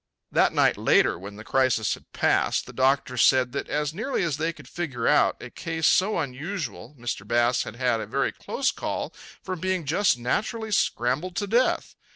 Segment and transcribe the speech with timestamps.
[0.31, 4.37] That night later when the crisis had passed the doctors said that as nearly as
[4.37, 7.21] they could figure out a case so unusual, Mr.
[7.27, 11.93] Bass had had a very close call from being just naturally scrambled to death.